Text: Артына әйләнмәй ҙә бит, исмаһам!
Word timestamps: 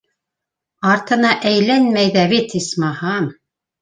Артына 0.93 1.33
әйләнмәй 1.51 2.11
ҙә 2.17 2.27
бит, 2.33 2.57
исмаһам! 2.61 3.29